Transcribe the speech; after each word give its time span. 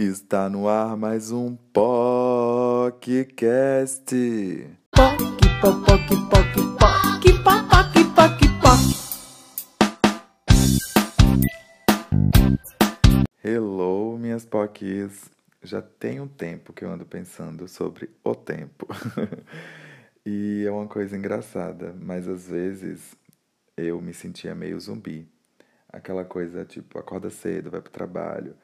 Está 0.00 0.48
no 0.48 0.68
ar 0.68 0.96
mais 0.96 1.32
um 1.32 1.56
podcast. 1.56 2.14
Poc, 4.92 5.18
poc, 5.60 5.84
poc, 5.84 6.06
poc, 6.30 6.54
poc, 7.42 7.82
poc, 8.14 8.38
poc. 8.62 8.78
Hello, 13.42 14.16
minhas 14.16 14.46
pocs. 14.46 15.32
Já 15.64 15.82
tem 15.82 16.20
um 16.20 16.28
tempo 16.28 16.72
que 16.72 16.84
eu 16.84 16.92
ando 16.92 17.04
pensando 17.04 17.66
sobre 17.66 18.08
o 18.22 18.36
tempo. 18.36 18.86
e 20.24 20.64
é 20.64 20.70
uma 20.70 20.86
coisa 20.86 21.16
engraçada, 21.16 21.92
mas 22.00 22.28
às 22.28 22.46
vezes 22.46 23.16
eu 23.76 24.00
me 24.00 24.14
sentia 24.14 24.54
meio 24.54 24.78
zumbi. 24.78 25.28
Aquela 25.92 26.24
coisa 26.24 26.64
tipo, 26.64 27.00
acorda 27.00 27.30
cedo, 27.30 27.68
vai 27.68 27.80
pro 27.80 27.90
trabalho 27.90 28.54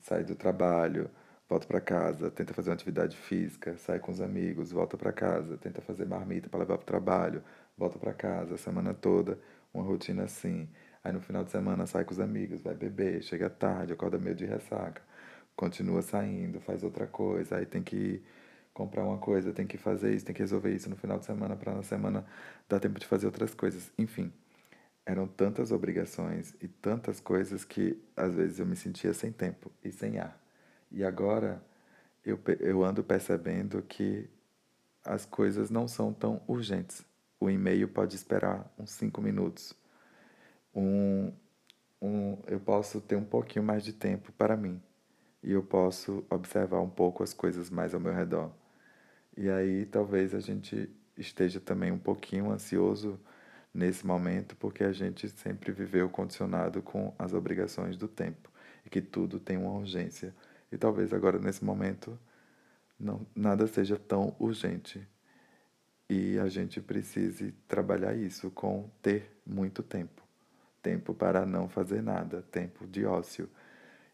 sai 0.00 0.24
do 0.24 0.34
trabalho, 0.34 1.10
volta 1.48 1.66
para 1.66 1.80
casa, 1.80 2.30
tenta 2.30 2.54
fazer 2.54 2.70
uma 2.70 2.74
atividade 2.74 3.16
física, 3.16 3.76
sai 3.76 3.98
com 3.98 4.12
os 4.12 4.20
amigos, 4.20 4.70
volta 4.72 4.96
para 4.96 5.12
casa, 5.12 5.56
tenta 5.58 5.80
fazer 5.82 6.06
marmita 6.06 6.48
para 6.48 6.60
levar 6.60 6.78
para 6.78 6.84
o 6.84 6.86
trabalho, 6.86 7.42
volta 7.76 7.98
para 7.98 8.12
casa 8.14 8.54
a 8.54 8.58
semana 8.58 8.94
toda, 8.94 9.38
uma 9.74 9.84
rotina 9.84 10.24
assim. 10.24 10.68
Aí 11.02 11.12
no 11.12 11.20
final 11.20 11.44
de 11.44 11.50
semana 11.50 11.86
sai 11.86 12.04
com 12.04 12.12
os 12.12 12.20
amigos, 12.20 12.60
vai 12.62 12.74
beber, 12.74 13.22
chega 13.22 13.50
tarde, 13.50 13.92
acorda 13.92 14.18
meio 14.18 14.36
de 14.36 14.46
ressaca, 14.46 15.02
continua 15.56 16.02
saindo, 16.02 16.60
faz 16.60 16.82
outra 16.84 17.06
coisa, 17.06 17.56
aí 17.56 17.66
tem 17.66 17.82
que 17.82 18.22
comprar 18.72 19.04
uma 19.04 19.18
coisa, 19.18 19.52
tem 19.52 19.66
que 19.66 19.76
fazer 19.78 20.14
isso, 20.14 20.24
tem 20.24 20.34
que 20.34 20.40
resolver 20.42 20.72
isso 20.74 20.88
no 20.88 20.96
final 20.96 21.18
de 21.18 21.24
semana 21.26 21.56
para 21.56 21.74
na 21.74 21.82
semana 21.82 22.24
dar 22.68 22.80
tempo 22.80 22.98
de 22.98 23.06
fazer 23.06 23.26
outras 23.26 23.54
coisas. 23.54 23.92
Enfim, 23.98 24.32
eram 25.04 25.26
tantas 25.26 25.72
obrigações 25.72 26.54
e 26.60 26.68
tantas 26.68 27.20
coisas 27.20 27.64
que 27.64 28.00
às 28.16 28.34
vezes 28.34 28.58
eu 28.58 28.66
me 28.66 28.76
sentia 28.76 29.12
sem 29.12 29.32
tempo 29.32 29.70
e 29.82 29.90
sem 29.90 30.18
ar. 30.18 30.40
E 30.90 31.04
agora 31.04 31.62
eu, 32.24 32.38
eu 32.60 32.84
ando 32.84 33.02
percebendo 33.02 33.82
que 33.82 34.28
as 35.04 35.24
coisas 35.24 35.70
não 35.70 35.88
são 35.88 36.12
tão 36.12 36.42
urgentes. 36.46 37.04
O 37.38 37.48
e-mail 37.48 37.88
pode 37.88 38.14
esperar 38.14 38.72
uns 38.78 38.90
cinco 38.90 39.20
minutos. 39.22 39.74
Um, 40.74 41.32
um, 42.00 42.38
eu 42.46 42.60
posso 42.60 43.00
ter 43.00 43.16
um 43.16 43.24
pouquinho 43.24 43.64
mais 43.64 43.82
de 43.82 43.92
tempo 43.92 44.30
para 44.32 44.56
mim. 44.56 44.80
E 45.42 45.52
eu 45.52 45.62
posso 45.62 46.24
observar 46.28 46.80
um 46.80 46.90
pouco 46.90 47.22
as 47.22 47.32
coisas 47.32 47.70
mais 47.70 47.94
ao 47.94 48.00
meu 48.00 48.12
redor. 48.12 48.52
E 49.36 49.48
aí 49.48 49.86
talvez 49.86 50.34
a 50.34 50.40
gente 50.40 50.90
esteja 51.16 51.60
também 51.60 51.90
um 51.90 51.98
pouquinho 51.98 52.50
ansioso 52.50 53.18
nesse 53.72 54.06
momento, 54.06 54.56
porque 54.56 54.84
a 54.84 54.92
gente 54.92 55.28
sempre 55.28 55.72
viveu 55.72 56.08
condicionado 56.08 56.82
com 56.82 57.14
as 57.18 57.32
obrigações 57.32 57.96
do 57.96 58.08
tempo 58.08 58.50
e 58.84 58.90
que 58.90 59.00
tudo 59.00 59.38
tem 59.38 59.56
uma 59.56 59.72
urgência. 59.72 60.34
E 60.72 60.76
talvez 60.76 61.12
agora 61.12 61.38
nesse 61.38 61.64
momento 61.64 62.18
não 62.98 63.26
nada 63.34 63.66
seja 63.66 63.96
tão 63.96 64.34
urgente. 64.38 65.06
E 66.08 66.38
a 66.38 66.48
gente 66.48 66.80
precise 66.80 67.52
trabalhar 67.68 68.14
isso 68.14 68.50
com 68.50 68.90
ter 69.00 69.30
muito 69.46 69.82
tempo. 69.82 70.22
Tempo 70.82 71.14
para 71.14 71.46
não 71.46 71.68
fazer 71.68 72.02
nada, 72.02 72.42
tempo 72.50 72.86
de 72.86 73.04
ócio. 73.04 73.48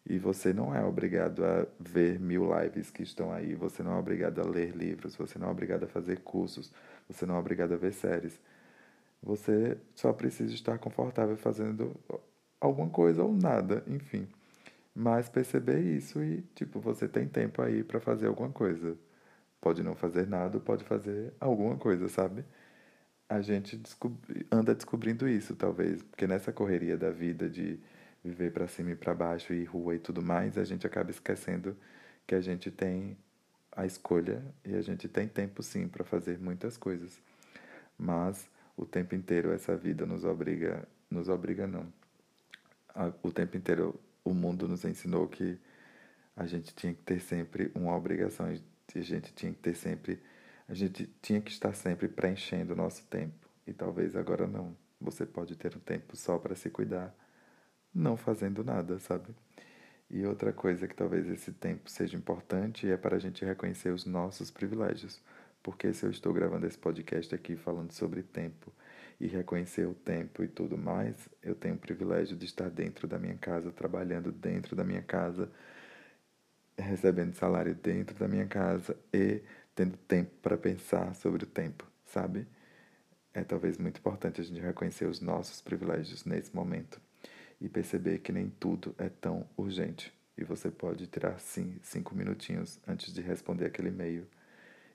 E 0.05 0.17
você 0.17 0.53
não 0.53 0.73
é 0.73 0.83
obrigado 0.85 1.43
a 1.43 1.67
ver 1.79 2.19
mil 2.19 2.49
lives 2.57 2.89
que 2.89 3.03
estão 3.03 3.33
aí, 3.33 3.55
você 3.55 3.83
não 3.83 3.93
é 3.93 3.99
obrigado 3.99 4.39
a 4.39 4.47
ler 4.47 4.73
livros, 4.73 5.15
você 5.15 5.37
não 5.37 5.47
é 5.47 5.51
obrigado 5.51 5.83
a 5.83 5.87
fazer 5.87 6.19
cursos, 6.19 6.71
você 7.09 7.25
não 7.25 7.35
é 7.35 7.39
obrigado 7.39 7.73
a 7.73 7.77
ver 7.77 7.91
séries. 7.91 8.39
Você 9.21 9.77
só 9.95 10.13
precisa 10.13 10.53
estar 10.53 10.77
confortável 10.77 11.37
fazendo 11.37 11.95
alguma 12.59 12.89
coisa 12.89 13.23
ou 13.23 13.33
nada, 13.33 13.83
enfim. 13.87 14.27
Mas 14.95 15.29
perceber 15.29 15.79
isso 15.79 16.23
e, 16.23 16.41
tipo, 16.55 16.79
você 16.79 17.07
tem 17.07 17.27
tempo 17.27 17.61
aí 17.61 17.83
para 17.83 17.99
fazer 17.99 18.27
alguma 18.27 18.49
coisa. 18.49 18.97
Pode 19.61 19.83
não 19.83 19.95
fazer 19.95 20.27
nada, 20.27 20.59
pode 20.59 20.83
fazer 20.83 21.33
alguma 21.39 21.77
coisa, 21.77 22.07
sabe? 22.07 22.43
A 23.29 23.41
gente 23.41 23.81
anda 24.51 24.73
descobrindo 24.73 25.27
isso, 25.27 25.55
talvez, 25.55 26.01
porque 26.03 26.25
nessa 26.27 26.51
correria 26.53 26.97
da 26.97 27.11
vida 27.11 27.49
de 27.49 27.79
viver 28.23 28.51
para 28.51 28.67
cima 28.67 28.91
e 28.91 28.95
para 28.95 29.13
baixo 29.13 29.53
e 29.53 29.63
rua 29.65 29.95
e 29.95 29.99
tudo 29.99 30.21
mais, 30.21 30.57
a 30.57 30.63
gente 30.63 30.87
acaba 30.87 31.11
esquecendo 31.11 31.75
que 32.25 32.35
a 32.35 32.41
gente 32.41 32.71
tem 32.71 33.17
a 33.71 33.85
escolha 33.85 34.43
e 34.65 34.75
a 34.75 34.81
gente 34.81 35.07
tem 35.07 35.27
tempo 35.27 35.61
sim 35.61 35.87
para 35.87 36.03
fazer 36.03 36.39
muitas 36.39 36.77
coisas. 36.77 37.21
Mas 37.97 38.49
o 38.77 38.85
tempo 38.85 39.15
inteiro 39.15 39.51
essa 39.51 39.75
vida 39.75 40.05
nos 40.05 40.23
obriga, 40.23 40.87
nos 41.09 41.27
obriga 41.27 41.65
não. 41.65 41.91
O 43.23 43.31
tempo 43.31 43.57
inteiro 43.57 43.99
o 44.23 44.33
mundo 44.33 44.67
nos 44.67 44.85
ensinou 44.85 45.27
que 45.27 45.59
a 46.35 46.45
gente 46.45 46.73
tinha 46.75 46.93
que 46.93 47.01
ter 47.01 47.19
sempre 47.19 47.71
uma 47.73 47.95
obrigação, 47.95 48.45
a 48.45 48.53
gente 49.01 49.33
tinha 49.33 49.51
que 49.51 49.59
ter 49.59 49.73
sempre, 49.73 50.21
a 50.69 50.73
gente 50.73 51.07
tinha 51.21 51.41
que 51.41 51.51
estar 51.51 51.73
sempre 51.73 52.07
preenchendo 52.07 52.73
o 52.73 52.75
nosso 52.75 53.03
tempo. 53.05 53.47
E 53.65 53.73
talvez 53.73 54.15
agora 54.15 54.47
não. 54.47 54.77
Você 55.01 55.25
pode 55.25 55.55
ter 55.55 55.75
um 55.75 55.79
tempo 55.79 56.15
só 56.15 56.37
para 56.37 56.55
se 56.55 56.69
cuidar, 56.69 57.13
não 57.93 58.15
fazendo 58.15 58.63
nada, 58.63 58.99
sabe? 58.99 59.35
E 60.09 60.25
outra 60.25 60.53
coisa 60.53 60.87
que 60.87 60.95
talvez 60.95 61.27
esse 61.27 61.51
tempo 61.51 61.89
seja 61.89 62.15
importante 62.15 62.89
é 62.89 62.95
para 62.95 63.17
a 63.17 63.19
gente 63.19 63.43
reconhecer 63.43 63.89
os 63.89 64.05
nossos 64.05 64.49
privilégios. 64.49 65.21
Porque 65.67 65.91
se 65.91 66.05
eu 66.05 66.09
estou 66.09 66.31
gravando 66.31 66.65
esse 66.65 66.77
podcast 66.77 67.35
aqui 67.35 67.57
falando 67.57 67.91
sobre 67.91 68.23
tempo 68.23 68.71
e 69.19 69.27
reconhecer 69.27 69.85
o 69.85 69.93
tempo 69.93 70.41
e 70.41 70.47
tudo 70.47 70.77
mais, 70.77 71.13
eu 71.43 71.53
tenho 71.53 71.75
o 71.75 71.77
privilégio 71.77 72.37
de 72.37 72.45
estar 72.45 72.69
dentro 72.69 73.05
da 73.05 73.19
minha 73.19 73.35
casa, 73.35 73.69
trabalhando 73.69 74.31
dentro 74.31 74.77
da 74.77 74.85
minha 74.85 75.01
casa, 75.01 75.51
recebendo 76.77 77.33
salário 77.33 77.75
dentro 77.75 78.17
da 78.17 78.29
minha 78.29 78.47
casa 78.47 78.95
e 79.11 79.41
tendo 79.75 79.97
tempo 79.97 80.31
para 80.41 80.57
pensar 80.57 81.13
sobre 81.13 81.43
o 81.43 81.47
tempo, 81.47 81.85
sabe? 82.05 82.47
É 83.33 83.43
talvez 83.43 83.77
muito 83.77 83.97
importante 83.97 84.39
a 84.39 84.45
gente 84.45 84.61
reconhecer 84.61 85.03
os 85.03 85.19
nossos 85.19 85.59
privilégios 85.59 86.23
nesse 86.23 86.55
momento 86.55 87.01
e 87.59 87.67
perceber 87.67 88.19
que 88.19 88.31
nem 88.31 88.49
tudo 88.57 88.95
é 88.97 89.09
tão 89.09 89.45
urgente. 89.57 90.13
E 90.37 90.45
você 90.45 90.71
pode 90.71 91.07
tirar, 91.07 91.37
sim, 91.41 91.77
cinco 91.83 92.15
minutinhos 92.15 92.79
antes 92.87 93.13
de 93.13 93.21
responder 93.21 93.65
aquele 93.65 93.89
e-mail 93.89 94.25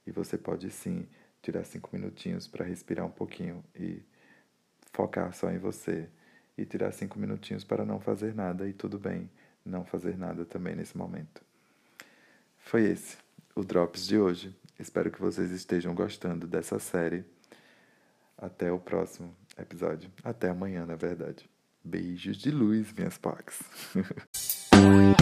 e 0.06 0.10
você 0.10 0.36
pode 0.36 0.70
sim 0.70 1.06
tirar 1.40 1.64
cinco 1.64 1.90
minutinhos 1.92 2.46
para 2.46 2.64
respirar 2.64 3.06
um 3.06 3.10
pouquinho 3.10 3.64
e 3.74 4.02
focar 4.92 5.32
só 5.34 5.50
em 5.50 5.58
você. 5.58 6.08
E 6.56 6.66
tirar 6.66 6.92
cinco 6.92 7.18
minutinhos 7.18 7.64
para 7.64 7.84
não 7.84 7.98
fazer 7.98 8.34
nada 8.34 8.68
e 8.68 8.74
tudo 8.74 8.98
bem 8.98 9.30
não 9.64 9.84
fazer 9.84 10.18
nada 10.18 10.44
também 10.44 10.74
nesse 10.74 10.96
momento. 10.96 11.42
Foi 12.58 12.82
esse 12.84 13.16
o 13.54 13.62
Drops 13.62 14.06
de 14.06 14.18
hoje. 14.18 14.56
Espero 14.78 15.10
que 15.10 15.20
vocês 15.20 15.50
estejam 15.50 15.94
gostando 15.94 16.46
dessa 16.46 16.78
série. 16.78 17.24
Até 18.36 18.72
o 18.72 18.78
próximo 18.78 19.34
episódio. 19.56 20.10
Até 20.24 20.48
amanhã, 20.48 20.84
na 20.84 20.96
verdade. 20.96 21.48
Beijos 21.84 22.36
de 22.36 22.50
luz, 22.50 22.92
minhas 22.92 23.18
packs. 23.18 23.60